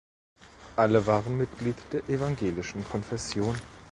Alle 0.77 1.05
waren 1.05 1.37
Mitglied 1.37 1.75
der 1.93 2.09
evangelischen 2.09 2.83
Konfession. 2.89 3.55